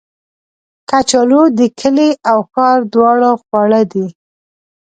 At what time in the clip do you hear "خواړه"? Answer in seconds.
3.43-3.81